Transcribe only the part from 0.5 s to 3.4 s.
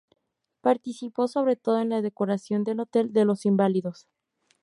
Participó sobre todo en la decoración del Hotel de